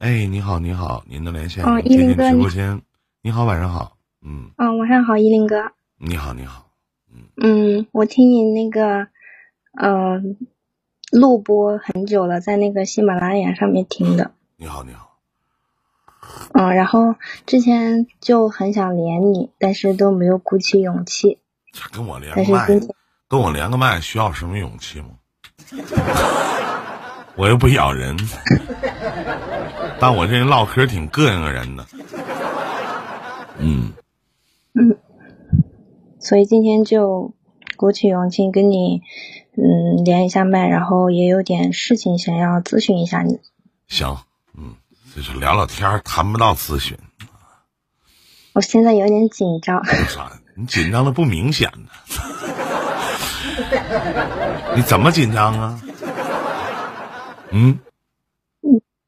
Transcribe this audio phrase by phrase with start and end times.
[0.00, 2.80] 哎，你好，你好，您的连线哦依林哥你直播间。
[3.20, 3.98] 你好，晚上好。
[4.22, 5.72] 嗯，嗯，晚上好，依林哥。
[5.98, 6.70] 你好，你好。
[7.36, 9.08] 嗯，我听你那个，
[9.76, 10.22] 呃，
[11.12, 14.30] 录播很久了，在那个喜马拉雅上面听的。
[14.56, 15.18] 你好，你好。
[16.54, 21.36] 嗯，然后之前就很想连你，但是都没有鼓起勇气。
[21.92, 22.66] 跟我连但个麦，
[23.28, 25.08] 跟我连个麦需要什么勇气吗？
[27.36, 28.16] 我又不咬人，
[30.00, 31.86] 但我这人唠嗑挺膈应人的。
[33.58, 33.92] 嗯，
[36.18, 37.34] 所以今天就
[37.76, 39.02] 鼓起勇气跟你，
[39.56, 43.38] 嗯，连一下麦，然后也有点事情想要咨询一下你。
[43.88, 44.16] 行，
[44.56, 44.74] 嗯，
[45.14, 46.96] 就是聊聊天儿，谈不到咨询。
[48.52, 49.82] 我现在有点紧张？
[50.56, 51.90] 你紧张的不明显呢？
[54.74, 55.80] 你怎么紧张啊？
[57.50, 57.78] 嗯，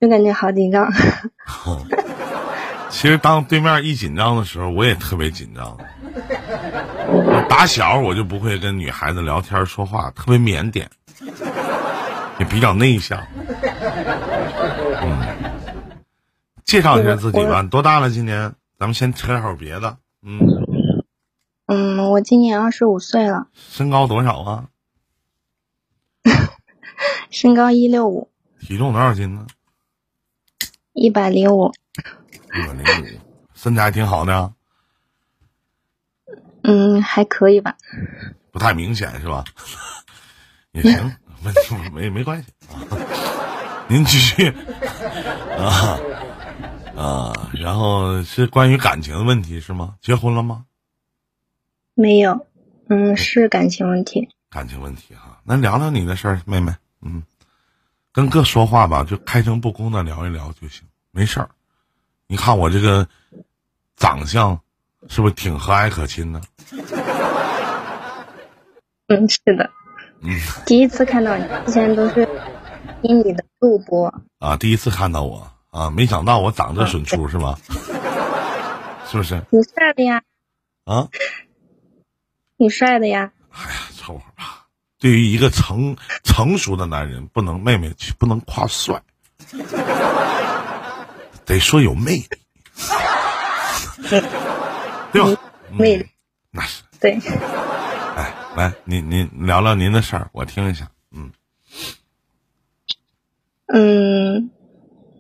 [0.03, 0.91] 就感觉好紧张。
[2.91, 5.79] 其实当对面一紧张的时候，我也特别紧张。
[7.07, 10.85] 我打小我就不会跟女孩子聊天说话，特别腼腆，
[12.41, 13.25] 也比较内向。
[15.03, 15.21] 嗯，
[16.65, 17.63] 介绍一下自己吧。
[17.63, 18.11] 你多大了？
[18.11, 18.53] 今年？
[18.81, 19.99] 咱们先扯会儿别的。
[20.23, 20.41] 嗯，
[21.67, 24.65] 嗯，我今年二十五岁了，身高多少啊？
[27.31, 29.47] 身高一六五，体重多少斤呢？
[30.93, 31.73] 一百零五。
[32.55, 33.21] 一百零五，
[33.55, 34.53] 身材挺好的啊，
[36.63, 37.77] 嗯，还可以吧。
[38.51, 39.45] 不太明显是吧？
[40.73, 42.81] 也行，没没没关系啊。
[43.89, 44.49] 您继续
[45.59, 45.99] 啊
[46.97, 49.97] 啊，然后是关于感情的问题是吗？
[50.01, 50.65] 结婚了吗？
[51.95, 52.47] 没有，
[52.89, 54.29] 嗯，是感情问题。
[54.51, 57.23] 感情问题哈，那聊聊你的事儿，妹妹，嗯，
[58.13, 61.49] 跟哥说话吧，就开诚布公的聊一聊就行，没事儿。
[62.27, 63.07] 你看我这个
[63.97, 64.61] 长相，
[65.09, 66.41] 是不是挺和蔼可亲的？
[69.09, 69.71] 嗯，是的。
[70.25, 72.25] 嗯第一次看到你，之前都是
[73.03, 74.13] 听你的录播。
[74.39, 77.59] 啊，第一次看到我啊，没想到我长这损出是吧？
[79.11, 79.41] 是不是？
[79.51, 80.23] 挺帅的呀，
[80.85, 81.09] 啊，
[82.57, 83.33] 挺帅的呀。
[83.51, 84.62] 哎呀，凑合吧。
[85.03, 89.03] 对于一个成成熟的男人，不能妹妹不能夸帅，
[91.45, 92.29] 得说有魅力，
[95.13, 95.41] 对吧？
[95.73, 96.09] 魅力嗯，
[96.53, 96.83] 那是。
[97.01, 97.19] 对，
[98.17, 100.89] 哎，来，您您聊聊您的事儿，我听一下。
[101.11, 101.33] 嗯，
[103.67, 104.51] 嗯，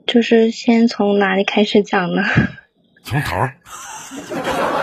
[0.06, 2.22] 就是先从哪里开始讲呢？
[3.03, 3.56] 从头儿。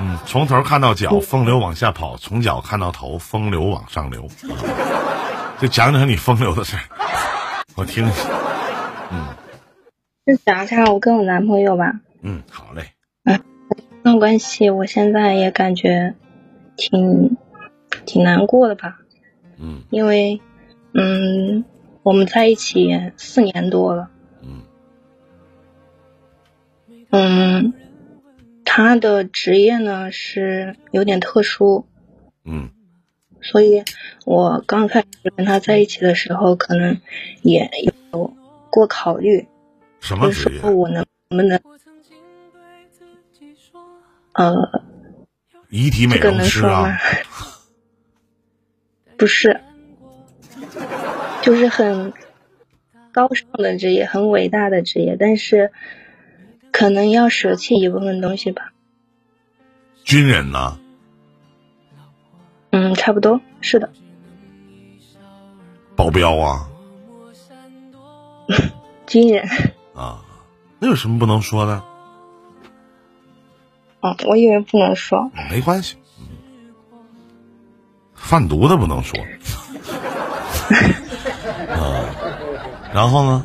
[0.00, 4.22] 嗯，从头看到脚，风流往下跑；从脚看到头，风流往上流。
[4.24, 4.54] 啊、
[5.60, 6.82] 就讲讲你风流的事儿，
[7.76, 8.14] 我听听。
[10.26, 12.00] 就讲一下我跟我男朋友吧。
[12.22, 12.92] 嗯，好嘞。
[13.24, 13.34] 这
[14.02, 16.14] 段关系，我现在也感觉
[16.76, 17.36] 挺
[18.06, 18.98] 挺难过的吧，
[19.58, 20.40] 嗯因为
[20.94, 21.64] 嗯，
[22.02, 24.08] 我们在一起四年多了。
[24.42, 24.62] 嗯
[27.10, 27.72] 嗯，
[28.70, 31.86] 他的职业呢是有点特殊，
[32.44, 32.70] 嗯。
[33.40, 33.82] 所以
[34.26, 37.00] 我刚开始跟他在一起的时候，可能
[37.42, 37.70] 也
[38.12, 38.36] 有
[38.68, 39.46] 过考虑，
[40.00, 40.60] 什么就是职业？
[40.60, 41.58] 说我能不能
[44.32, 44.82] 呃，
[45.70, 46.98] 遗体美容师啊？
[49.16, 49.60] 不是，
[51.40, 52.12] 就是很
[53.12, 55.70] 高尚的职业，很伟大的职业，但是
[56.78, 58.72] 可能要舍弃一部分东西吧。
[60.04, 60.78] 军人呢？
[62.70, 63.90] 嗯，差不多是的。
[65.96, 66.68] 保镖啊？
[69.08, 69.44] 军人。
[69.92, 70.22] 啊？
[70.78, 71.82] 那有什么不能说的？
[73.98, 75.32] 哦，我以为不能说。
[75.50, 75.96] 没关系。
[76.20, 76.28] 嗯
[78.14, 79.18] 贩毒的不能说。
[81.74, 82.06] 啊，
[82.94, 83.44] 然后呢？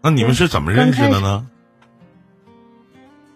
[0.00, 1.46] 那你们是怎么认识的呢？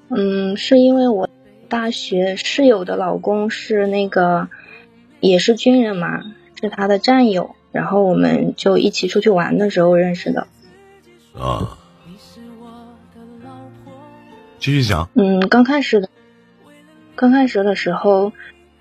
[0.08, 1.28] 嗯，是因为我
[1.68, 4.48] 大学室友的老公是那个
[5.20, 6.22] 也是军人嘛，
[6.60, 10.46] 是他的战友，然后我们就一起出去玩的时候认识的。
[11.34, 11.78] 啊，
[14.58, 15.08] 继续讲。
[15.14, 16.08] 嗯，刚开始的，
[17.16, 18.32] 刚开始的时候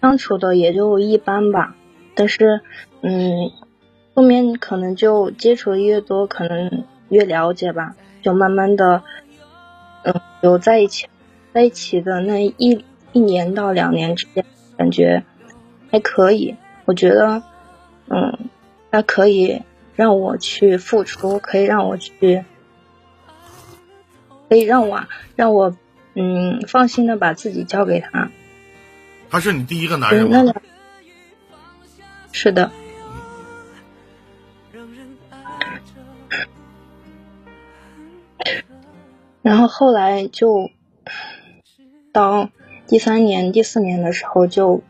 [0.01, 1.75] 相处的也就一般吧，
[2.13, 2.61] 但是
[3.01, 3.51] 嗯，
[4.13, 9.01] 后面可能就接触的越多，可能越了解吧，就慢慢的，
[10.03, 11.07] 嗯，有在一起，
[11.53, 14.43] 在一起的那一一年到两年之间，
[14.75, 15.23] 感觉
[15.91, 16.55] 还可以，
[16.85, 17.43] 我觉得，
[18.09, 18.49] 嗯，
[18.89, 19.61] 他可以
[19.95, 22.43] 让我去付出，可以让我去，
[24.49, 25.05] 可以让我
[25.35, 25.77] 让我
[26.15, 28.31] 嗯放心的把自己交给他。
[29.29, 30.53] 他是你第一个男人吗？
[32.31, 32.71] 是的。
[39.43, 40.71] 然后后来就
[42.13, 42.49] 到
[42.87, 44.81] 第三年、第四年的时候，就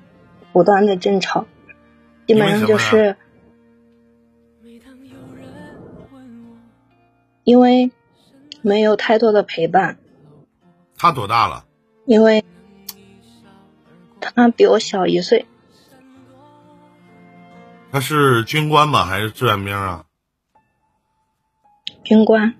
[0.51, 1.45] 不断的争吵，
[2.27, 3.15] 基本上就是
[7.43, 7.91] 因为
[8.61, 9.97] 没有太多的陪伴。
[10.97, 11.65] 他多大了？
[12.05, 12.43] 因为
[14.19, 15.45] 他比我小一岁。
[17.91, 19.05] 他是军官吗？
[19.05, 20.05] 还是志愿兵啊？
[22.03, 22.55] 军官。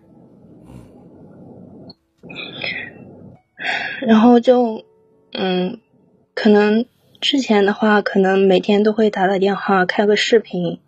[4.02, 4.84] 然后就，
[5.34, 5.80] 嗯，
[6.34, 6.86] 可能
[7.22, 10.80] 之前的话，可能每天都会打打电话，开个视频，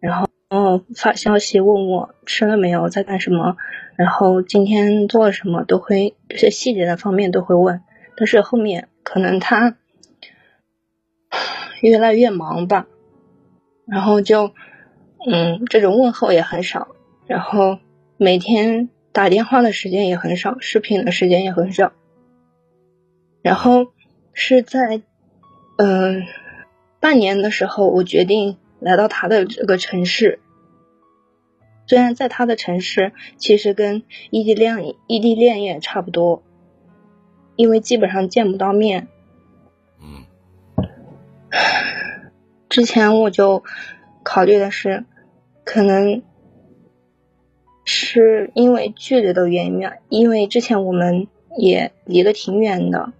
[0.00, 3.56] 然后发消息问我吃了没有，在干什么，
[3.96, 7.82] 然后今天做了什么，都会这些细节的方面都会问。
[8.16, 9.76] 但是后面可能他
[11.80, 12.86] 越来越忙吧，
[13.86, 14.52] 然后就，
[15.30, 16.88] 嗯，这种问候也很少，
[17.26, 17.78] 然后
[18.16, 21.90] 每天打电话的时间也很少，视频的时间也很少。
[23.42, 23.88] 然后
[24.32, 25.02] 是在
[25.76, 26.22] 嗯
[27.00, 30.38] 半年的时候，我决定来到他的这个城市。
[31.88, 36.44] 虽然在他的城市，其实跟异地恋异地恋也差不多，
[37.56, 39.08] 因为基本上见不到面。
[40.00, 40.76] 嗯。
[42.70, 43.64] 之前我就
[44.22, 45.04] 考虑的是，
[45.64, 46.22] 可能
[47.90, 51.26] 是因为距离的原因，因为之前我们
[51.56, 53.14] 也离得挺远的。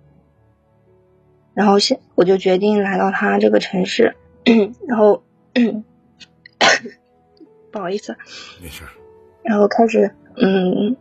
[1.54, 4.14] 然后现我就决定来到他这个城市，
[4.86, 5.22] 然后
[7.72, 8.14] 不好意思，
[8.62, 8.82] 没事。
[9.42, 10.96] 然后开始嗯，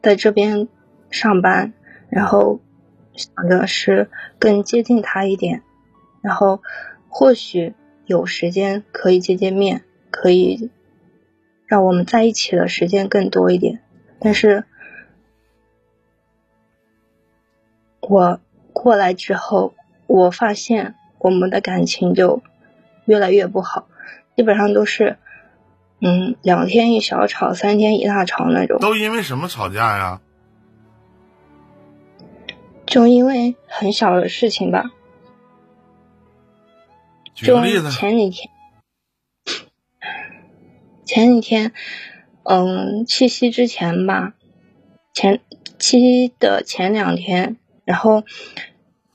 [0.00, 0.68] 在这边
[1.10, 1.72] 上班，
[2.10, 2.60] 然后
[3.16, 5.64] 想着是更接近他一点，
[6.22, 6.62] 然后
[7.08, 7.74] 或许
[8.06, 9.82] 有时间可以见见面，
[10.12, 10.70] 可以
[11.68, 13.80] 让我们在一起的时间更多一点。
[14.18, 14.64] 但是
[18.00, 18.40] 我
[18.72, 19.74] 过来之后。
[20.08, 22.42] 我发现我们的感情就
[23.04, 23.88] 越来越不好，
[24.34, 25.18] 基本上都是
[26.00, 28.78] 嗯两天一小吵，三天一大吵那种。
[28.80, 30.22] 都因为什么吵架呀？
[32.86, 34.92] 就因为很小的事情吧。
[37.34, 37.90] 举个例子。
[37.90, 38.48] 前几天，
[41.08, 41.72] 前几天，
[42.44, 44.34] 嗯，七夕之前吧，
[45.12, 45.40] 前
[45.78, 48.22] 七夕的前两天，然后。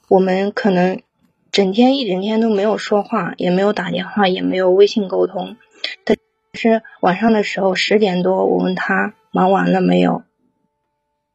[0.10, 1.02] 我们可能
[1.50, 5.58] 整天一整天都没有说话，也没有打电话，也没有微信沟通。
[6.04, 6.16] 但
[6.54, 10.22] 是晚上的时候十点多，我问他忙完了没有，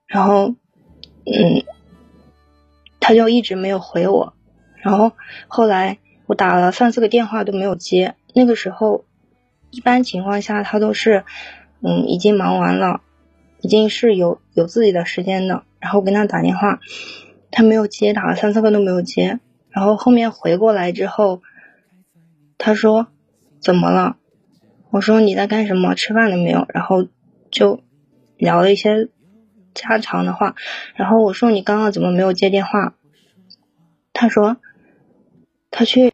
[0.06, 0.54] 然后
[1.24, 1.64] 嗯，
[3.00, 4.34] 他就一直没有回我。
[4.76, 5.10] 然后
[5.48, 8.14] 后来我打了三四个电话都没有接。
[8.32, 9.06] 那个时候
[9.70, 11.24] 一般情况下他都是
[11.82, 13.00] 嗯已经忙完了，
[13.60, 15.64] 已经是有有自己的时间的。
[15.80, 16.80] 然后跟他打电话。
[17.50, 21.40] 他没有接，打了三四个都没有接，然后后面回过来之后，
[22.58, 23.06] 他说
[23.58, 24.18] 怎么了？
[24.90, 25.94] 我说你在干什么？
[25.94, 26.66] 吃饭了没有？
[26.74, 27.08] 然后
[27.50, 27.80] 就
[28.36, 29.08] 聊了一些
[29.72, 30.56] 家常的话，
[30.94, 32.94] 然后我说你刚刚怎么没有接电话？
[34.12, 34.58] 他说
[35.70, 36.12] 他去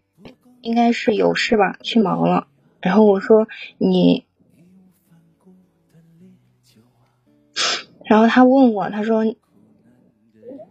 [0.60, 2.46] 应该是有事吧，去忙了。
[2.84, 3.48] 然后我说
[3.78, 4.24] 你，
[8.04, 9.34] 然后他问我，他说。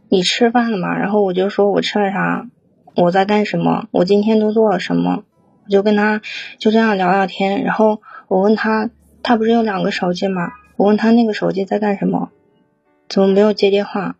[0.10, 0.96] 你吃饭了吗？
[0.96, 2.48] 然后我就说我吃了啥，
[2.96, 5.24] 我在干什么，我今天都做了什么，
[5.66, 6.22] 我就跟他
[6.60, 7.64] 就这样聊聊天。
[7.64, 8.92] 然后我问他，
[9.24, 10.52] 他不是有两个手机吗？
[10.76, 12.30] 我问他那个手机在干什么，
[13.10, 14.16] 怎么没有接电话？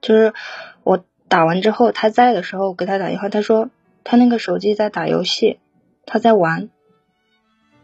[0.00, 0.34] 就是
[0.82, 3.70] 我打完之后他在的时候给他打电话，他说
[4.02, 5.60] 他那个手机在打游戏，
[6.06, 6.70] 他在玩。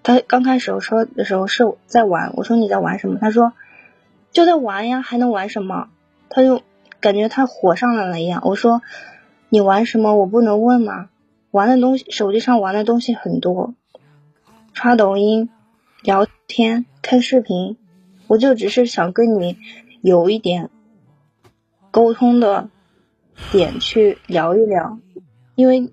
[0.02, 3.19] 他刚开始我说的时候是在玩，我说你在玩什么？
[3.21, 3.52] 他说
[4.33, 5.88] 就在玩呀，还能玩什么？
[6.28, 6.62] 他就。
[7.00, 8.42] 感觉他火上来了一样。
[8.45, 8.83] 我说
[9.49, 10.16] ：“你玩什么？
[10.16, 11.09] 我不能问吗？
[11.50, 13.73] 玩的东西，手机上玩的东西很多，
[14.75, 15.49] 刷抖音、
[16.02, 17.78] 聊天、看视频。
[18.26, 19.57] 我就只是想跟你
[20.02, 20.69] 有一点
[21.90, 22.69] 沟通的
[23.50, 24.99] 点去聊一聊，
[25.54, 25.90] 因为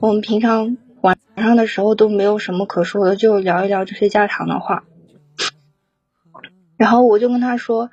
[0.00, 0.78] 我们平常
[1.14, 4.84] 晚上的时候都没有什么可说的，就聊一聊这些家常的话。
[6.76, 7.90] 然后我就跟他说。”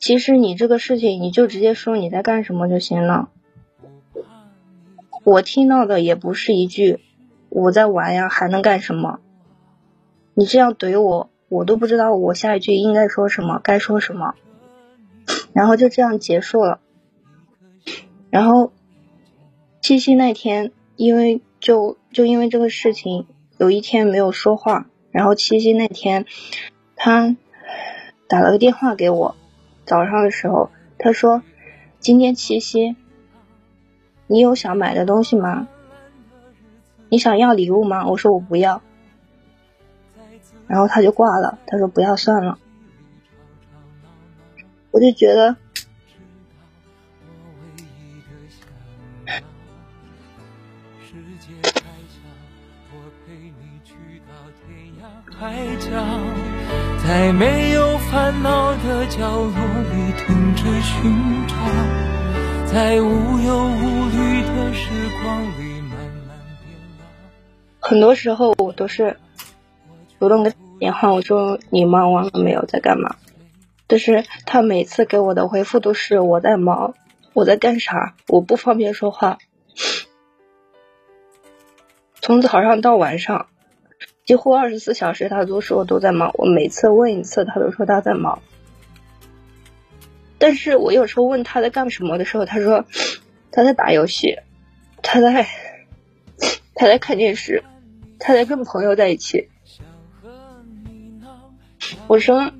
[0.00, 3.28] 其实你这个事情，你就直接说你在干什么就行了。
[5.24, 7.00] 我听到的也不是一句
[7.50, 9.20] 我在玩呀，还能干什么？
[10.32, 14.32] 你这样怼我，我都不知道我下一句应该说什么，该说什么。
[15.52, 16.80] 然后就这样结束了。
[18.30, 18.72] 然后
[19.82, 23.26] 七夕那天，因为就就因为这个事情，
[23.58, 24.86] 有一天没有说话。
[25.12, 26.24] 然后七夕那天，
[26.96, 27.36] 他
[28.28, 29.36] 打了个电话给我，
[29.84, 31.42] 早上的时候他说
[32.00, 32.96] ：“今天七夕，
[34.26, 35.68] 你有想买的东西吗？
[37.08, 38.80] 你想要礼物吗？”我说：“我不要。”
[40.66, 42.58] 然后他就挂了，他说：“不要算了。”
[44.92, 45.56] 我就觉得。
[57.10, 61.56] 在没有烦恼的角落里停止寻找，
[62.72, 65.98] 在无忧无虑的时光里慢
[66.28, 67.04] 慢变老。
[67.80, 69.16] 很多时候我都是
[70.20, 73.16] 主动给电话，我说你忙完了没有，在干嘛？
[73.88, 76.94] 但是他每次给我的回复都是我在忙，
[77.32, 78.14] 我在干啥？
[78.28, 79.38] 我不方便说话。
[82.20, 83.48] 从早上到晚上。
[84.30, 86.30] 几乎二十四小时，他都说都在忙。
[86.34, 88.40] 我每次问一次，他都说他在忙。
[90.38, 92.84] 但是我有时候问他在干什么的时候，他说
[93.50, 94.36] 他在打游戏，
[95.02, 95.48] 他在
[96.76, 97.64] 他在看电视，
[98.20, 99.48] 他在跟朋友在一起。
[102.06, 102.52] 我说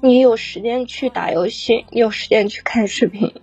[0.00, 3.34] 你有时间去打游戏，你有时间去看视频，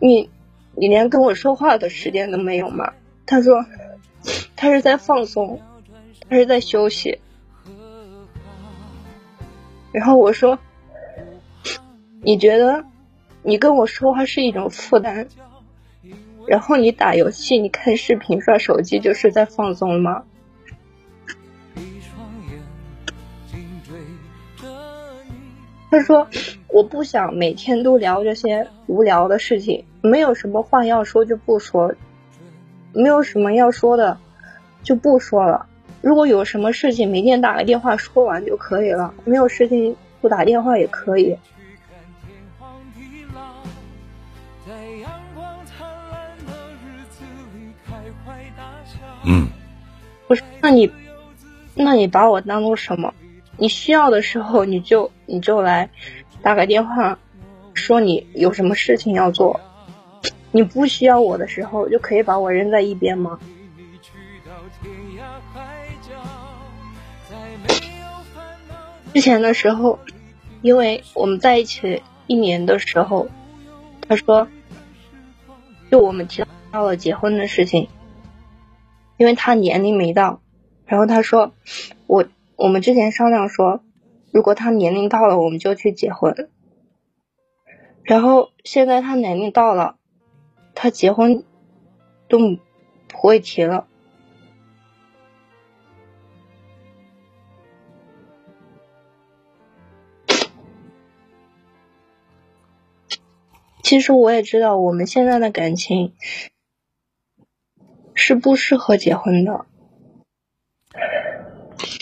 [0.00, 0.30] 你
[0.74, 2.94] 你连跟我说话的时间都没有吗？
[3.26, 3.66] 他说
[4.56, 5.60] 他是在放松。
[6.28, 7.18] 他是在休息，
[9.92, 10.58] 然后我说
[12.22, 12.84] ：“你觉得
[13.42, 15.28] 你跟我说话是一种负担，
[16.46, 20.22] 然后你打游戏、你看视频、刷手机就是在放松吗？”
[25.90, 26.26] 他说
[26.68, 31.94] ：“我不想每天都聊这些无聊的事情，没有什么话要说就不说，
[32.94, 34.16] 没有什么要说的
[34.82, 35.66] 就不说了。”
[36.02, 39.14] 如果有什么事情，每天打个电话说完就可以了。
[39.24, 41.36] 没有事情不打电话也可以。
[49.24, 49.48] 嗯，
[50.26, 50.90] 不是，那你，
[51.76, 53.14] 那你把我当做什么？
[53.56, 55.88] 你需要的时候你就你就来
[56.42, 57.16] 打个电话，
[57.74, 59.60] 说你有什么事情要做。
[60.50, 63.38] 你不需要我的时候，就可以把我扔在一边吗？
[69.12, 69.98] 之前的时候，
[70.62, 73.28] 因为我们在一起一年的时候，
[74.08, 74.48] 他说，
[75.90, 77.88] 就我们提到了结婚的事情，
[79.18, 80.40] 因为他年龄没到，
[80.86, 81.52] 然后他说，
[82.06, 82.24] 我
[82.56, 83.84] 我们之前商量说，
[84.30, 86.48] 如果他年龄到了，我们就去结婚，
[88.02, 89.96] 然后现在他年龄到了，
[90.74, 91.44] 他结婚
[92.28, 93.86] 都不会提了。
[103.92, 106.14] 其实我也知道，我们现在的感情
[108.14, 109.66] 是不适合结婚的。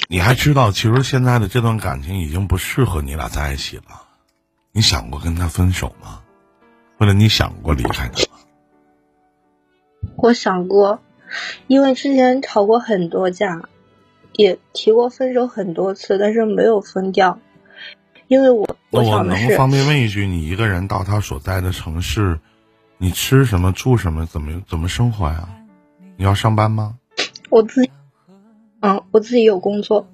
[0.08, 4.06] 你还知道，其实现在的这段感情已经不适合你俩在一起了。
[4.70, 6.22] 你想过跟他分手吗？
[6.96, 8.38] 或者你想过离开他吗？
[10.14, 11.00] 我想过，
[11.66, 13.68] 因为之前吵过很多架，
[14.34, 17.40] 也提过分手很多次，但是没有分掉。
[18.28, 22.38] 因为我，那我能方便问一句，你一个人到他所在的城市，
[22.98, 25.48] 你吃什么住什么，怎么怎么生活呀？
[26.16, 26.96] 你要上班吗？
[27.50, 27.90] 我自己，
[28.80, 30.08] 嗯，我自己有工作。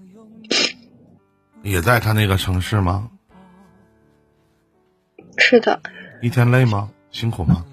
[1.63, 3.11] 也在他那个城市吗？
[5.39, 5.81] 是的。
[6.23, 6.91] 一天累吗？
[7.11, 7.65] 辛苦吗？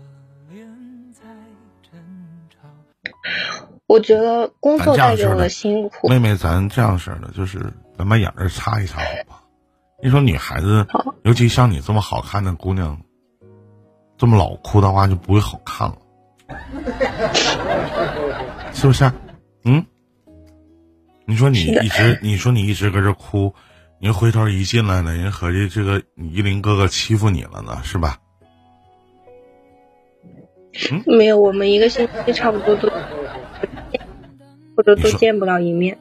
[3.85, 6.07] 我觉得工作带给我的辛苦。
[6.07, 7.59] 妹妹，咱这样式的，就是
[7.97, 9.42] 咱把眼儿擦一擦，好吧？
[10.03, 10.85] 你说女孩子，
[11.23, 12.99] 尤其像你这么好看的姑娘，
[14.17, 15.97] 这么老哭的话就不会好看了，
[18.73, 19.09] 是不是？
[19.63, 19.85] 嗯？
[21.25, 23.53] 你说你一直，你说你一直搁这哭，
[23.97, 28.17] 你回头一进来了，人合计这个依林哥哥欺负你了呢，是吧？
[31.05, 32.89] 没有，我们一个星期差不多都，
[34.75, 35.97] 或者都见不了一面。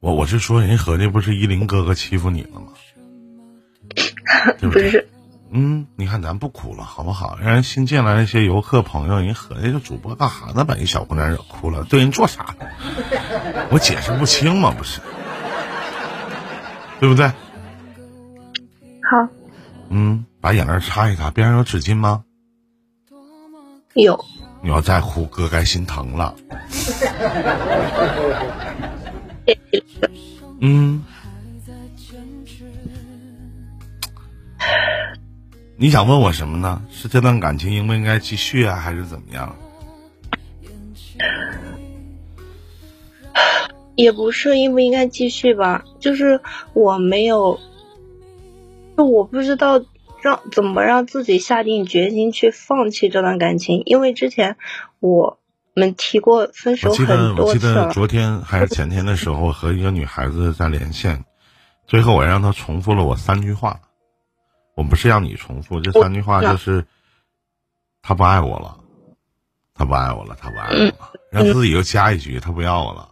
[0.00, 2.74] 我我是说，人合计不是依林哥哥欺负你了吗？
[4.60, 5.08] 不是，
[5.50, 7.36] 嗯，你看咱不哭了，好不好？
[7.40, 10.64] 让人新进来那些游客朋友，人合计这主播干哈呢？
[10.64, 12.66] 把一小姑娘惹哭了，对人做啥呢？
[13.70, 14.72] 我解释不清嘛？
[14.76, 15.00] 不是，
[17.00, 17.26] 对不对？
[19.10, 19.26] 好，
[19.88, 22.22] 嗯，把眼泪擦一擦，边上有纸巾吗？
[23.94, 24.24] 有。
[24.62, 26.34] 你要再哭，哥该心疼了。
[30.60, 31.02] 嗯。
[35.82, 36.82] 你想问我什么呢？
[36.90, 39.56] 是这段感情应不应该继续啊，还是怎么样？
[43.94, 46.42] 也不是应不应该继续吧，就是
[46.74, 47.58] 我没有，
[48.98, 49.82] 就我不知道
[50.20, 54.58] 让怎么让自己下定决心去放弃这段感情，因为之前
[54.98, 55.38] 我
[55.72, 57.52] 们提过分手很多次。
[57.52, 61.24] 我记得昨天还是前天的时候和一个女孩子在连线，
[61.86, 63.80] 最后我让她重复了我三句话。
[64.80, 66.86] 我不是让你重复这三句话，就是
[68.00, 68.80] 他不爱我了，
[69.74, 71.12] 他不爱我了，他不爱我了。
[71.30, 73.10] 让自己又加一句，他不要我了。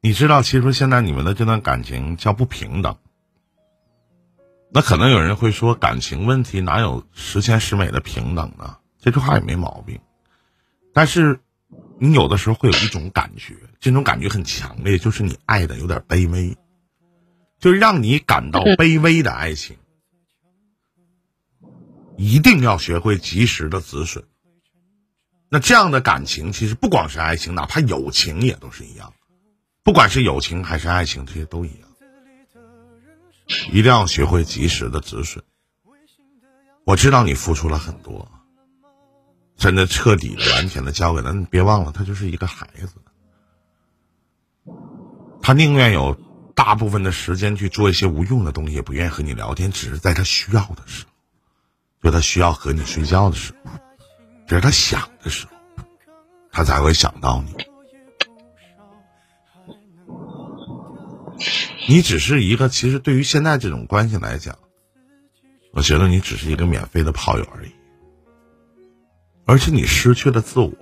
[0.00, 2.96] 你知道，其实现在你们的这段感情叫不平等。
[4.72, 8.78] 那可能有人会说，感情问题哪有十全十美的平等呢？
[9.00, 10.00] 这句话也没毛病。
[10.92, 11.38] 但是，
[12.00, 16.56] 你有的时候会有一种感觉，这种感觉很强烈，就是你爱的有点卑微，
[17.60, 19.76] 就让你感到卑微的爱情。
[22.18, 24.24] 一定要学会及时的止损。
[25.48, 29.14] 那这样的感情，其实不光是爱情，哪怕友情也都是一样。
[29.84, 31.88] 不管是友情还是爱情，这些都一样。
[33.70, 35.42] 一定要学会及时的止损。
[36.84, 38.28] 我知道你付出了很多，
[39.56, 41.44] 真的彻底的、完全的交给了你。
[41.44, 42.94] 别忘了，他就是一个孩子，
[45.40, 46.18] 他宁愿有
[46.56, 51.12] 大部分的时间去做一些无用的东西，也不愿意和你聊天，只是在他需要的时候。
[52.02, 53.70] 就他需要和你睡觉的时候，
[54.46, 55.52] 就是他想的时候，
[56.50, 57.54] 他才会想到你。
[61.88, 64.58] 你只是一个，其实对于现在这种关系来讲，
[65.72, 67.72] 我觉得你只是一个免费的炮友而已，
[69.46, 70.72] 而且你失去了自我。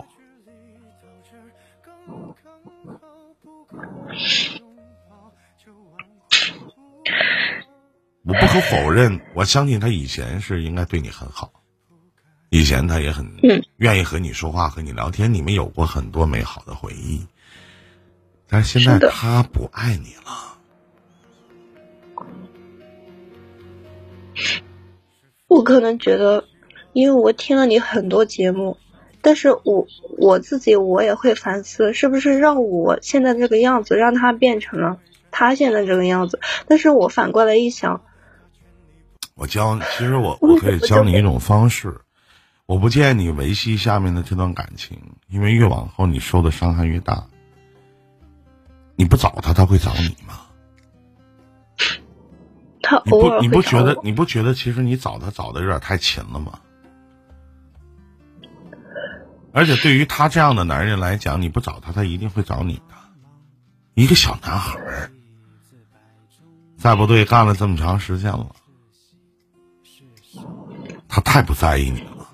[8.29, 11.53] 我不可否认，我相信他以前是应该对你很好，
[12.51, 13.25] 以前他也很
[13.77, 17.25] 愿意和你说话、和你聊天，你们有过很多美好的回忆。
[18.49, 20.59] 但是现在他不爱你了。
[25.47, 26.43] 我可能觉得，
[26.93, 28.77] 因为我听了你很多节目，
[29.23, 29.87] 但是我
[30.19, 34.99] 我自己我也会反思，是不是让我现在这个样子，让他变成了
[35.31, 36.41] 他现在这个样子？
[36.67, 38.03] 但是我反过来一想。
[39.37, 42.01] 我教，其实我 我可以教你一种方式，
[42.65, 47.27] 我不建议你维系下面的这段感情，因为越往后你受的伤害越大。
[48.97, 50.41] 你不找他，他会找你吗？
[52.83, 56.59] 他你不你不觉得你不觉得其实你找他找的有点太勤了吗？
[59.53, 62.95] 而且对于他这样的男人来讲，你不找他，他一定会找你的。
[63.95, 65.11] 一个小男孩儿，
[66.79, 68.55] 在部队，干了这么长时间了。
[71.09, 72.29] 他太不在意你了，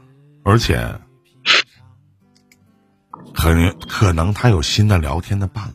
[0.44, 0.98] 而且
[3.34, 5.74] 可能可能他有新的聊天的伴了，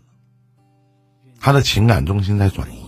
[1.39, 2.85] 他的情感中心在转移。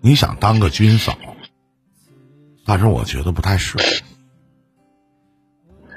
[0.00, 1.18] 你想当个军嫂，
[2.64, 3.84] 但是我觉得不太适合，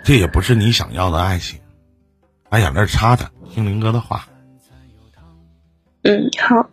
[0.04, 1.60] 这也不是你想要的爱情。
[2.50, 4.28] 把眼泪擦着，听林哥的话。
[6.02, 6.70] 嗯，好。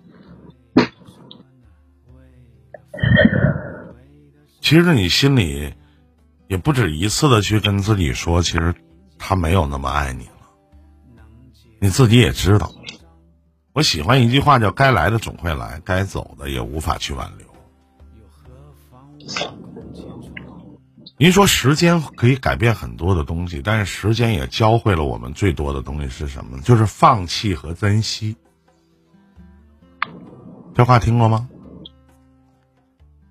[4.69, 5.73] 其实你心里
[6.47, 8.75] 也不止一次的去跟自己说，其实
[9.19, 10.33] 他没有那么爱你了。
[11.81, 12.71] 你自己也知道。
[13.73, 17.47] 我喜欢一句话叫“该来的总会来，该走的也无法去挽留”。
[21.17, 26.61] 您说时间可以改变很多的东西，但是时间也教会了我们最多的东西是什么？
[26.61, 28.37] 就是放弃和珍惜。
[30.75, 31.49] 这话听过吗？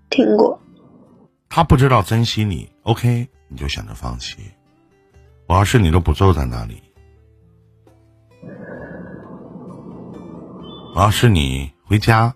[0.10, 0.60] 听过，
[1.50, 4.38] 他不知道珍惜你，OK，你就选择放弃。
[5.48, 6.84] 我要是你，都不坐在那里。
[10.94, 12.36] 我要是你，回家，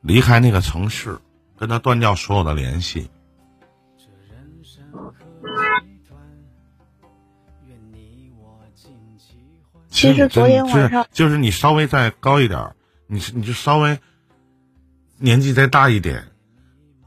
[0.00, 1.18] 离开那个城市，
[1.56, 3.10] 跟他断掉所有的联系。
[9.88, 12.74] 其实昨天晚上就是你稍微再高一点，
[13.06, 13.98] 你你就稍微
[15.18, 16.29] 年纪再大一点。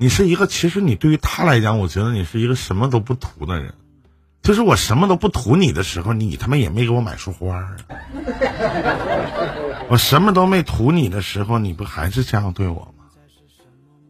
[0.04, 3.74] 你是一个，其实你对于他来讲，我觉得你是一个什么都不图的人。
[4.42, 7.78] 就是我什么都不图你的时候，你他妈也没给我买束花儿。
[9.88, 13.06] 我什么都没图你的时候，你不还是这样对我吗？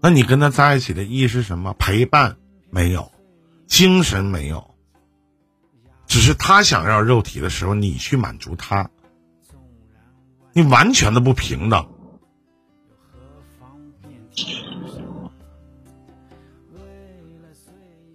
[0.02, 1.76] 那你跟他在一起的意义是什么？
[1.78, 2.38] 陪伴
[2.72, 3.12] 没有，
[3.68, 4.74] 精神没有，
[6.08, 8.90] 只是他想要肉体的时候，你去满足他，
[10.54, 11.88] 你完全的不平等。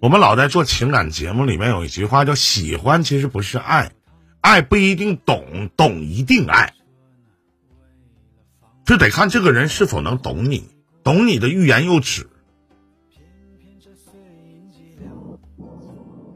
[0.00, 3.90] 我们老在做情感节目，里面有一句话叫“喜欢其实不是爱，
[4.40, 6.72] 爱不一定懂，懂一定爱”，
[8.86, 10.68] 这得看这个人是否能懂你，
[11.02, 12.30] 懂你的欲言又止，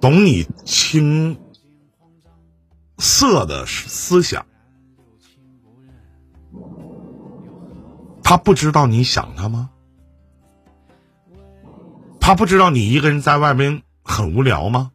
[0.01, 1.39] 懂你青
[2.99, 4.45] 涩的思想。
[8.25, 9.71] 他不知道你想他吗？
[12.23, 14.93] 他不知道你一个人在外边很无聊吗？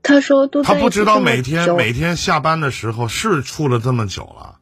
[0.00, 4.60] 他说都他不知道每天每天下班的时候是处了这么久了，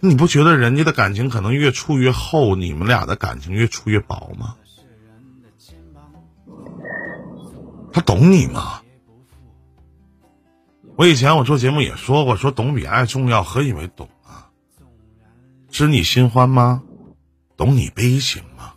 [0.00, 4.56] 你不觉得人家的感情可能越处越厚，你们俩的感情越处越薄吗？
[7.92, 8.80] 他懂你吗？
[10.96, 14.08] 我以前我做节目也说过，说懂比爱重要，何以为懂？
[15.76, 16.82] 知你心欢吗？
[17.54, 18.72] 懂你悲情吗？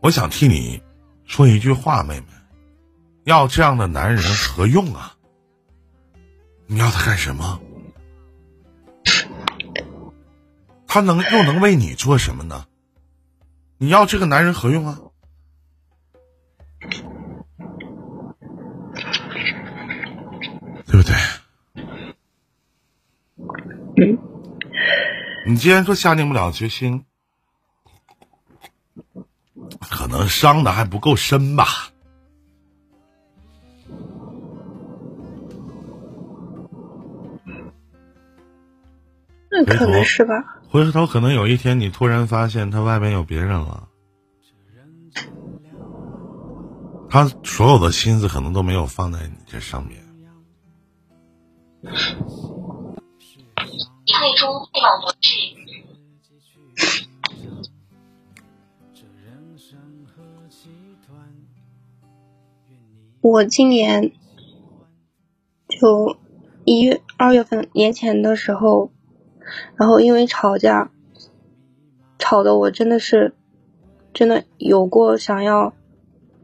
[0.00, 0.82] 我想替你
[1.24, 2.26] 说一句话，妹妹，
[3.22, 5.14] 要这样的男人何用啊？
[6.66, 7.60] 你要他干什么？
[10.88, 12.66] 他能又能为你做什么呢？
[13.76, 14.98] 你要这个男人何用啊？
[20.86, 21.14] 对不对？
[25.48, 27.06] 你既然说下定不了决心，
[29.80, 31.64] 可能伤的还不够深吧？
[39.50, 40.60] 那可能是吧。
[40.68, 43.88] 回头可能有一天，你突然发现他外面有别人了，
[47.08, 50.04] 他所有的心思可能都没有放在你这上面。
[54.38, 55.56] 最终配往模式。
[63.20, 64.12] 我今年
[65.68, 66.16] 就
[66.64, 68.92] 一月二月份年前的时候，
[69.74, 70.92] 然后因为吵架，
[72.16, 73.34] 吵的我真的是
[74.14, 75.72] 真的有过想要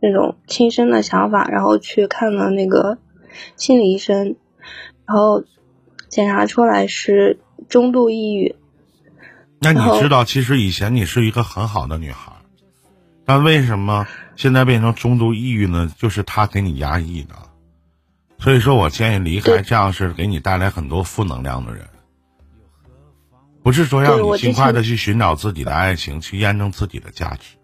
[0.00, 2.98] 那种轻生的想法，然后去看了那个
[3.54, 4.34] 心理医生，
[5.06, 5.44] 然后
[6.08, 7.38] 检查出来是。
[7.68, 8.56] 中度抑郁，
[9.58, 12.32] 那你知道，其实以前你是一个很好的女孩，
[13.24, 15.92] 但为什么现在变成中度抑郁呢？
[15.98, 17.34] 就是他给你压抑的，
[18.38, 21.88] 所以说我建议离开这样是给你带来很多负能量的人，
[23.62, 27.56] 不是说让你尽快的去寻找自己的爱情，去验证自己的价值。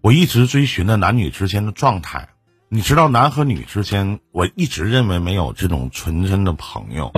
[0.00, 2.28] 我一直追寻的男女之间的状态，
[2.68, 7.12] 你知道，男和女之间，我一直认为没有这种纯真的朋友。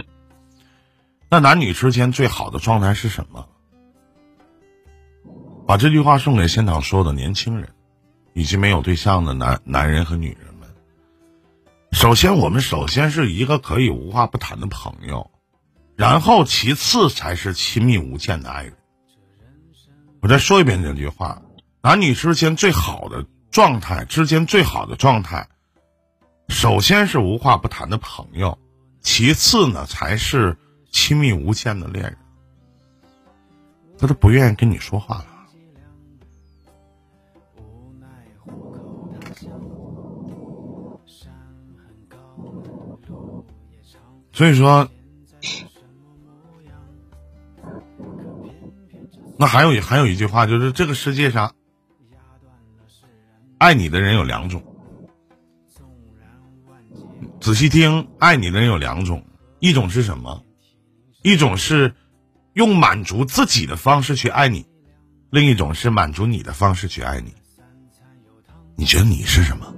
[1.29, 3.49] 那男女之间最好的状态是什么？
[5.67, 7.69] 把这句话送给现场所有的年轻人，
[8.33, 10.73] 以及没有对象的男男人和女人们。
[11.91, 15.29] 首先，我们首先是一个可以无话不谈的朋友，
[15.97, 18.75] 然后其次才是亲密无间的爱人。
[20.23, 21.43] 我再说一遍这句话：
[21.83, 25.49] 男女之间最好的状态，之间最好的状态，
[26.49, 28.57] 首先是无话不谈的朋友，
[29.01, 30.57] 其次呢才是。
[30.97, 32.17] 亲密无间的恋人，
[33.99, 35.27] 他都不愿意跟你说话了。
[44.33, 44.89] 所以说，
[49.37, 51.55] 那还有还有一句话，就是这个世界上，
[53.59, 54.63] 爱你的人有两种。
[57.39, 59.23] 仔细听，爱你的人有两种，
[59.61, 60.43] 一种是什么？
[61.27, 61.93] 一种是
[62.53, 64.65] 用满足自己的方式去爱你，
[65.29, 67.35] 另一种是满足你的方式去爱你。
[68.77, 69.75] 你觉得你是什么？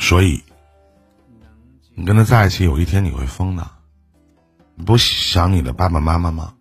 [0.00, 0.42] 所以，
[1.94, 3.64] 你跟他在一起，有一天你会疯的。
[4.74, 6.54] 你不想你的爸爸妈妈吗？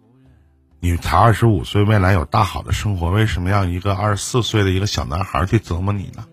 [0.86, 6.28] 你才二十五岁，未来有大好的生活，为什么要一个二十四岁的一个小男孩去折磨你呢？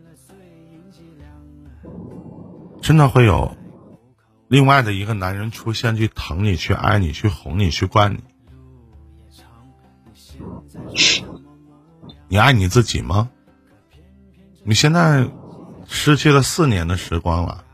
[2.83, 3.57] 真的会有
[4.49, 8.23] 另外的一个男人出现，去疼你，去爱你，去哄你，去惯你。
[12.29, 13.31] 你爱你自己吗？
[14.65, 15.31] 你现在
[15.89, 17.65] 失去了四年的时光了，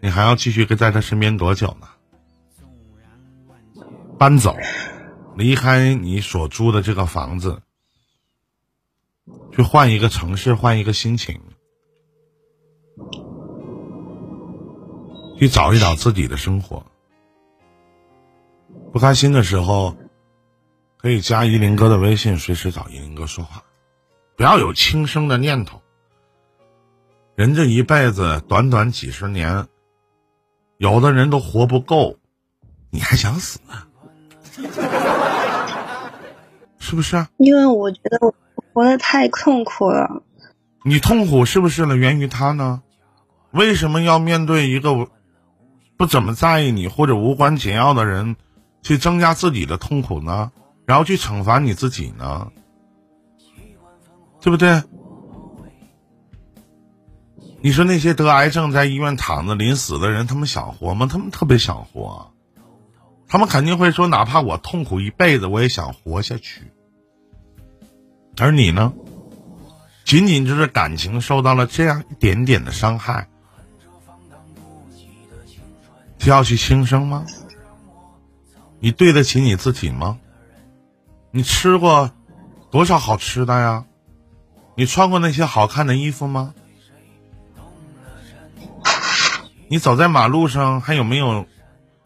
[0.00, 1.88] 你还要继续跟在他身边多久呢？
[4.16, 4.56] 搬走，
[5.40, 7.62] 离开你所租的这个房子，
[9.52, 11.40] 去换一个城市，换一个心情，
[15.38, 16.84] 去找一找自己的生活。
[18.92, 19.96] 不开心的时候，
[20.98, 23.64] 可以加依林哥的微信，随时找依林哥说话。
[24.36, 25.80] 不要有轻生的念头。
[27.34, 29.68] 人这一辈子短短几十年，
[30.76, 32.18] 有的人都活不够，
[32.90, 33.86] 你还想死呢？
[36.90, 37.24] 是不是？
[37.36, 38.34] 因为我觉得我
[38.72, 40.24] 活得太痛苦了。
[40.84, 41.94] 你痛苦是不是呢？
[41.94, 42.82] 源于他呢？
[43.52, 45.08] 为什么要面对一个
[45.96, 48.34] 不怎么在意你或者无关紧要的人，
[48.82, 50.50] 去增加自己的痛苦呢？
[50.84, 52.50] 然后去惩罚你自己呢？
[54.40, 54.82] 对不对？
[57.60, 61.06] 你说那些得癌症在医院躺着临死的人，他们想活吗？
[61.08, 62.32] 他们特别想活。
[63.28, 66.72] 他们肯定会说，哪怕我痛苦一辈子，我也想活下去。
[68.38, 68.92] 而你呢？
[70.04, 73.28] 仅仅就是感情受到了这样一点点的伤害，
[76.18, 77.24] 就要去轻生吗？
[78.80, 80.18] 你对得起你自己吗？
[81.30, 82.10] 你吃过
[82.70, 83.84] 多少好吃的呀？
[84.74, 86.54] 你穿过那些好看的衣服吗？
[89.68, 91.46] 你走在马路上，还有没有？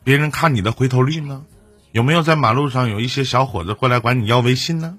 [0.03, 1.47] 别人看你的回头率呢？
[1.93, 4.99] 有没有在马路上有一些小伙子过来管你要微信呢？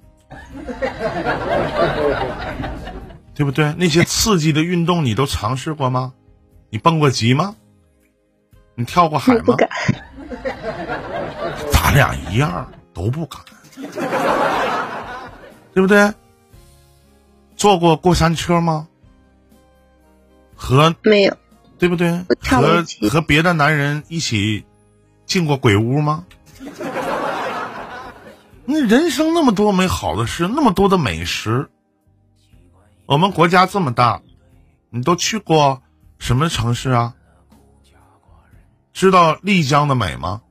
[3.36, 3.74] 对不对？
[3.78, 6.14] 那些刺激的运动你都尝试过吗？
[6.70, 7.56] 你蹦过极吗？
[8.76, 9.42] 你跳过海吗？
[9.46, 9.70] 不敢。
[11.72, 13.42] 咱俩一样，都不敢，
[15.74, 16.12] 对不对？
[17.56, 18.88] 坐过过山车吗？
[20.56, 21.38] 和没有，
[21.78, 22.12] 对不对？
[22.42, 24.66] 和和别的男人一起。
[25.26, 26.24] 进过鬼屋吗？
[28.66, 31.70] 那人生那么多美好的事，那么多的美食。
[33.06, 34.22] 我们国家这么大，
[34.90, 35.82] 你都去过
[36.18, 37.14] 什么城市啊？
[38.94, 40.42] 知道丽江的美吗？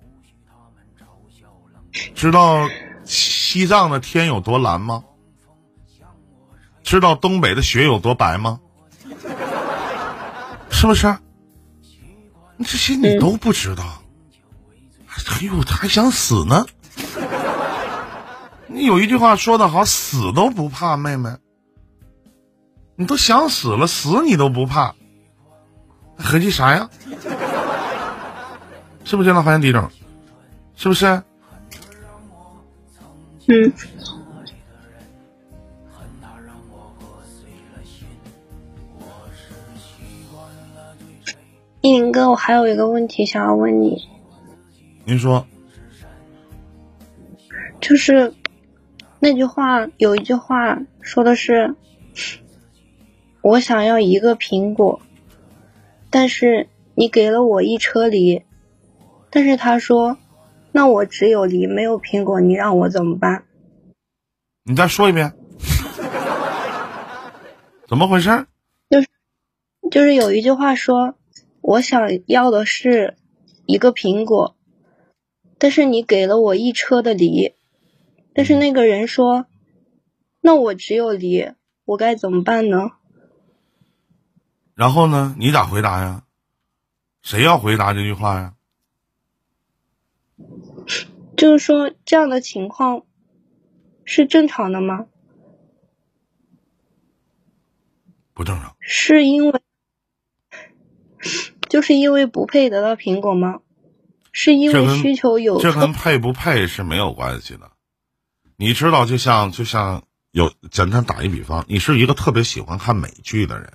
[2.14, 2.68] 知道
[3.04, 5.02] 西藏的天有多蓝吗？
[6.82, 8.60] 知道东北的雪有多白吗？
[10.70, 11.16] 是不是？
[12.58, 14.02] 这些你都不知道。
[15.08, 16.64] 哎呦，他还想死呢！
[18.66, 21.30] 你有一句话说的好，死都不怕，妹妹。
[22.96, 24.94] 你都想死了，死你都不怕，
[26.16, 26.88] 合计啥呀？
[29.04, 29.44] 是不是这样？
[29.44, 29.90] 发现第一种，
[30.76, 31.22] 是不是？
[33.46, 33.72] 嗯。
[41.80, 44.08] 一林哥，我还有一个问题想要问你。
[45.04, 45.46] 您说，
[47.78, 48.32] 就是
[49.24, 51.76] 那句话，有一句话说的是
[53.40, 55.00] ：“我想要一个苹果，
[56.10, 58.42] 但是你给了我一车梨。”
[59.32, 60.18] 但是他说
[60.72, 63.46] ：“那我只有梨没有苹果，你让我怎么办？”
[64.64, 65.32] 你再说一遍，
[67.88, 68.28] 怎么回事？
[68.90, 69.08] 就是
[69.90, 71.14] 就是有一句话说
[71.62, 73.16] ：“我想要的是
[73.64, 74.54] 一个苹果。”
[75.56, 77.54] 但是你给了我一车的梨，
[78.34, 79.46] 但是那个人说
[80.42, 81.52] ：“那我只有离，
[81.84, 82.90] 我该怎么办呢？”
[84.74, 85.36] 然后呢？
[85.38, 86.24] 你咋回答呀？
[87.22, 88.54] 谁要回答这句话呀？
[91.36, 93.06] 就是说这样的情况
[94.04, 95.06] 是正常的吗？
[98.34, 98.74] 不正常。
[98.80, 99.60] 是因为
[101.68, 103.60] 就是因为不配得到苹果吗？
[104.32, 107.70] 是因为需求有，这跟配不配是没有关系的。
[108.56, 113.72] 你知道，就像就像有简单打一比方，你是一个特别喜欢看美剧的人，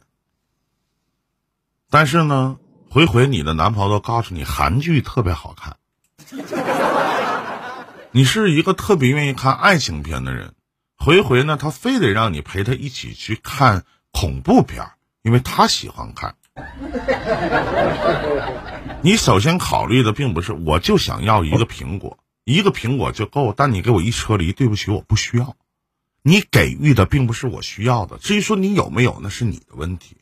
[1.89, 2.57] 但是呢，
[2.89, 5.75] 回回你的男朋友都告诉你韩剧特别好看。
[8.11, 10.53] 你是一个特别愿意看爱情片的人，
[10.95, 16.35] 回回呢，他非得让你陪他一起去看恐怖片，因为他喜欢看。
[19.01, 22.17] 你首先考虑的并不是，我就想要一个苹果，
[22.53, 23.53] 一个苹果就够。
[23.55, 25.55] 但你给我一车梨，对不起，我不需要。
[26.21, 28.17] 你给予的并不是我需要的。
[28.17, 30.17] 至于说你有没有，那是你的问题。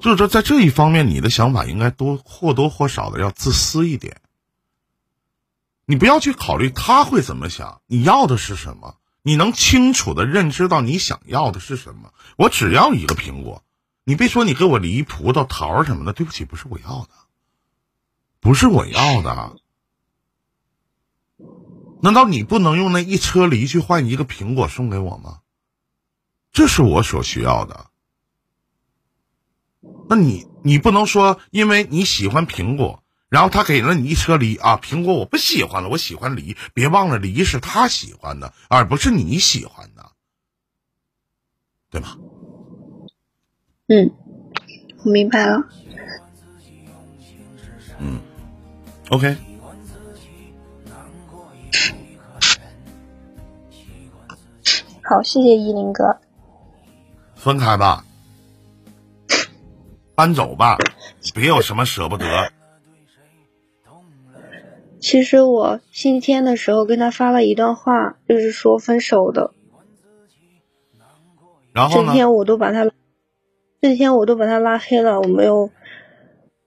[0.00, 4.20] 就是说，在这一方面，你的想法应该多或多或少的要自私一点。
[5.84, 8.96] 你不要去考虑他会怎么想，你要的是什么？
[9.22, 12.12] 你能清楚的认知到你想要的是什么？
[12.36, 13.64] 我只要一个苹果，
[14.04, 17.08] 你别说你给我梨、葡萄、桃什么的，对不起，不是我要的，
[18.46, 19.56] 不是我要的。
[22.00, 25.40] 难道你不能用那一车梨去换一个苹果送给我吗？
[26.52, 27.90] 这是我所需要的。
[30.08, 33.02] 那你你不能说，因为你喜欢苹果。
[33.28, 36.56] 然后他给了你一车梨啊，苹果我不喜欢了，我喜欢梨。
[36.72, 40.12] 别忘了，梨是他喜欢的，而不是你喜欢的，
[41.90, 42.16] 对吗？
[43.88, 44.14] 嗯，
[45.04, 45.68] 我明白了。
[47.98, 48.20] 嗯
[49.10, 49.36] ，OK。
[55.02, 56.18] 好，谢谢依林哥。
[57.34, 58.04] 分开吧，
[60.16, 60.78] 搬走吧，
[61.32, 62.26] 别有什么舍不得。
[64.98, 69.52] 其实我星期天的时候跟他发了一段话，就是说分手的。
[71.72, 72.90] 然后这天我都把他，
[73.80, 75.70] 这天我都把他拉黑了，我没有，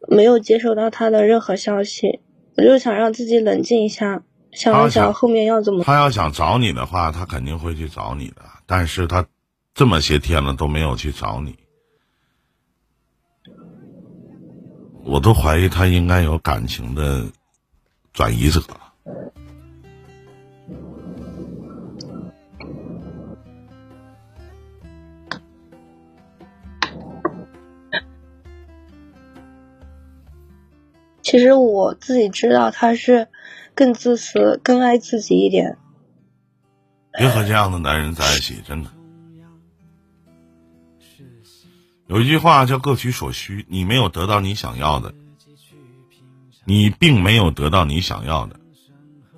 [0.08, 2.22] 没有接收到他的任何消息。
[2.60, 5.84] 我就想让自己冷静一下，想一想后面要怎么。
[5.84, 8.42] 他要想找你的话，他肯定会去找你的。
[8.66, 9.26] 但是他
[9.74, 11.56] 这么些天了都没有去找你，
[15.06, 17.26] 我都怀疑他应该有感情的。
[18.12, 18.62] 转移者。
[31.30, 33.28] 其实我自己知道他是
[33.76, 35.78] 更自私、更爱自己一点。
[37.14, 38.90] 别和这样的男人在一起，真的。
[42.08, 45.14] 有一句话叫“各取所需”，你没有得到你想要的。
[46.66, 48.60] 你并没有得到你想要的，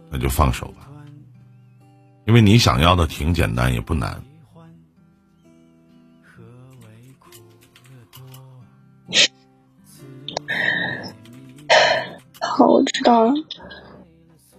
[0.10, 0.90] 那就放手吧，
[2.26, 4.24] 因为你想要的挺简单，也不难。
[12.62, 13.34] 好，我知道了。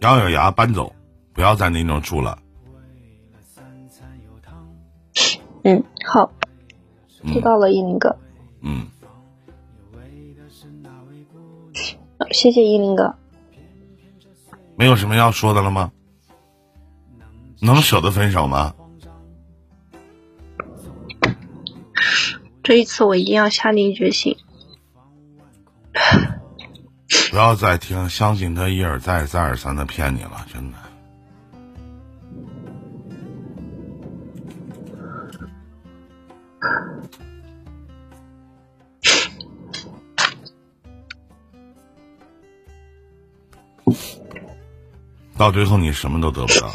[0.00, 0.92] 咬咬牙搬走，
[1.32, 2.36] 不要在那种住了。
[5.62, 6.32] 嗯，好，
[7.32, 8.18] 知道了，一林哥。
[8.62, 8.88] 嗯。
[12.32, 13.14] 谢谢依林哥。
[14.74, 15.92] 没有什么要说的了吗？
[17.60, 18.74] 能舍得分手吗？
[22.64, 24.36] 这一次我一定要下定决心。
[27.32, 30.76] 不要再听，相信他一而再、再而三的骗你了，真的。
[45.38, 46.70] 到最后，你什么都得不到。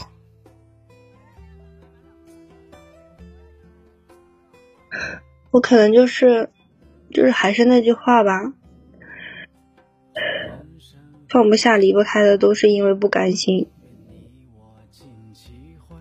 [5.51, 6.49] 我可能就是，
[7.11, 8.53] 就是还是那句话吧，
[11.29, 13.67] 放不下、离不开的，都是因为不甘心。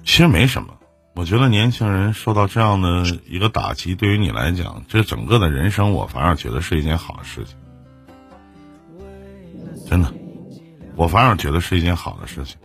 [0.04, 0.78] 其实没什么，
[1.14, 7.56] 我觉得年轻人受到这样的一个打击，对于你来讲，这整个的人生，我反而觉得是一件好事情。
[9.88, 10.12] 真的。
[10.94, 12.56] 我反而觉得是一件好的事情。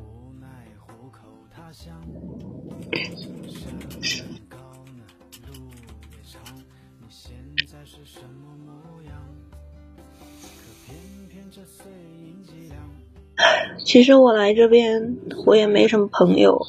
[13.91, 16.65] 其实我来这边，我也没什么朋友，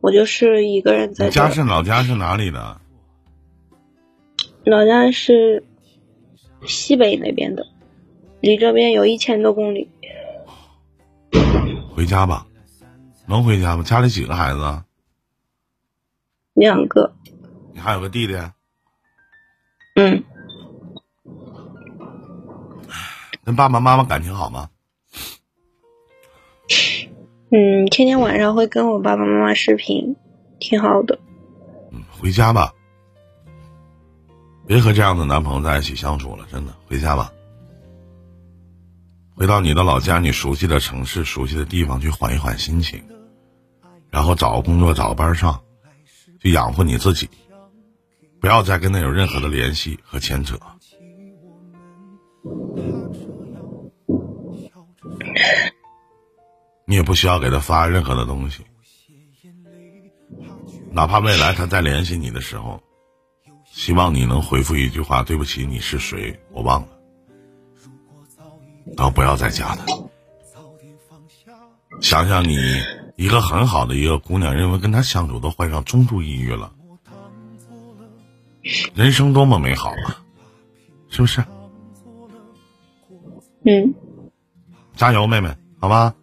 [0.00, 1.30] 我就是一个人在。
[1.30, 2.80] 家是老家是哪里的？
[4.64, 5.62] 老家是
[6.66, 7.64] 西北那边的，
[8.40, 9.88] 离这边有一千多公里。
[11.94, 12.44] 回家吧，
[13.28, 13.84] 能回家吗？
[13.84, 14.82] 家里几个孩子？
[16.54, 17.14] 两个。
[17.72, 18.36] 你还有个弟弟？
[19.94, 20.24] 嗯。
[23.44, 24.68] 跟爸爸妈妈感情好吗？
[27.56, 30.16] 嗯，天天晚上会跟我爸爸妈妈视频，
[30.58, 31.16] 挺好的。
[31.92, 32.74] 嗯，回家吧，
[34.66, 37.30] 别和这样的男朋友在一起相处了，真的，回家吧。
[39.36, 43.00] 回到你的老家，你熟悉的城市、熟悉的地方去缓一缓心情，
[44.10, 45.60] 然后找个工作、找个班上，
[46.40, 47.30] 去养活你自己，
[48.40, 50.58] 不要再跟他有任何的联系和牵扯。
[56.86, 58.64] 你也不需要给他发任何的东西，
[60.90, 62.80] 哪怕未来他再联系你的时候，
[63.64, 66.38] 希望你能回复一句话：“对不起，你是谁？
[66.52, 66.88] 我忘了。”
[68.96, 69.86] 然后不要再加他。
[72.00, 72.56] 想想你
[73.16, 76.72] 一个很好的一个姑娘，认为跟他相处都患上中度抑郁了，
[78.94, 80.22] 人生多么美好啊，
[81.08, 81.42] 是不是？
[83.64, 83.94] 嗯，
[84.94, 86.14] 加油，妹妹，好吧？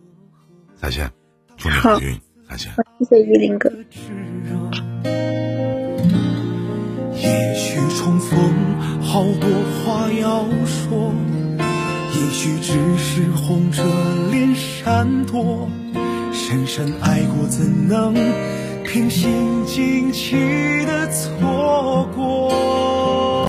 [0.82, 1.08] 再见，
[1.58, 2.20] 祝你好运，
[2.50, 2.72] 再见。
[2.98, 3.72] 谢谢依林哥。
[7.14, 8.40] 也许重逢
[9.00, 9.48] 好多
[9.86, 11.14] 话要说，
[11.60, 13.84] 也许只是红着
[14.32, 15.70] 脸闪躲。
[16.34, 18.16] 深深爱过，怎能
[18.84, 20.36] 平心静气
[20.88, 22.52] 的错过？